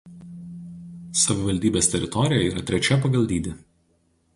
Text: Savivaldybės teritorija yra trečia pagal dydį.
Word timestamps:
Savivaldybės 1.25 1.91
teritorija 1.95 2.49
yra 2.49 2.65
trečia 2.71 3.01
pagal 3.05 3.31
dydį. 3.35 3.57